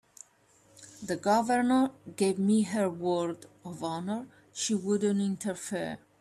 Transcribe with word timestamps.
The 1.03 1.15
Governor 1.15 1.91
gave 2.15 2.39
me 2.39 2.63
her 2.63 2.89
word 2.89 3.45
of 3.63 3.83
honor 3.83 4.25
she 4.51 4.73
wouldn't 4.73 5.21
interfere. 5.21 5.99